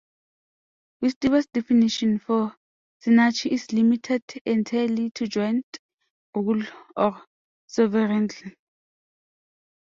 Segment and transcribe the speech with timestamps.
[1.01, 2.55] Webster's definition for
[3.05, 5.77] "synarchy" is limited entirely to "joint
[6.33, 6.63] rule
[6.97, 7.23] or
[7.67, 8.55] sovereignty".